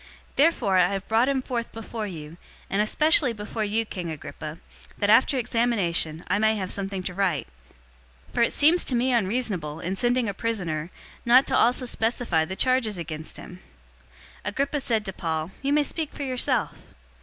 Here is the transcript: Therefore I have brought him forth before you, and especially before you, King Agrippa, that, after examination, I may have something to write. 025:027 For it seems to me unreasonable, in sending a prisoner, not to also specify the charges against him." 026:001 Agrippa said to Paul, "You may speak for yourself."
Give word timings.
Therefore 0.35 0.77
I 0.79 0.87
have 0.93 1.07
brought 1.07 1.29
him 1.29 1.43
forth 1.43 1.71
before 1.71 2.07
you, 2.07 2.37
and 2.71 2.81
especially 2.81 3.33
before 3.33 3.63
you, 3.63 3.85
King 3.85 4.09
Agrippa, 4.09 4.57
that, 4.97 5.11
after 5.11 5.37
examination, 5.37 6.23
I 6.27 6.39
may 6.39 6.55
have 6.55 6.71
something 6.73 7.03
to 7.03 7.13
write. 7.13 7.45
025:027 8.29 8.33
For 8.33 8.41
it 8.41 8.51
seems 8.51 8.83
to 8.85 8.95
me 8.95 9.13
unreasonable, 9.13 9.79
in 9.79 9.95
sending 9.95 10.27
a 10.27 10.33
prisoner, 10.33 10.89
not 11.23 11.45
to 11.45 11.55
also 11.55 11.85
specify 11.85 12.45
the 12.45 12.55
charges 12.55 12.97
against 12.97 13.37
him." 13.37 13.59
026:001 14.43 14.49
Agrippa 14.49 14.79
said 14.79 15.05
to 15.05 15.13
Paul, 15.13 15.51
"You 15.61 15.71
may 15.71 15.83
speak 15.83 16.11
for 16.11 16.23
yourself." 16.23 16.73